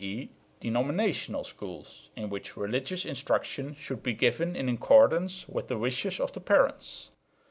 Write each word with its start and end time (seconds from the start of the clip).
e. 0.03 0.29
denominational 0.61 1.43
schools, 1.43 2.09
in 2.15 2.27
which 2.27 2.57
religious 2.57 3.05
instruction 3.05 3.75
should 3.75 4.01
be 4.01 4.13
given 4.13 4.55
in 4.55 4.67
accordance 4.67 5.47
with 5.47 5.67
the 5.67 5.77
wishes 5.77 6.19
of 6.19 6.33
the 6.33 6.41
parents. 6.41 7.11